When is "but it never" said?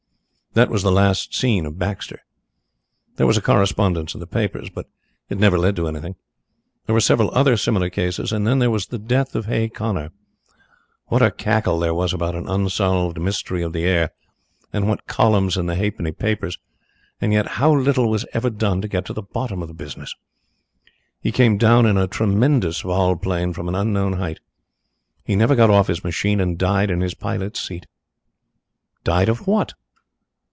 4.69-5.57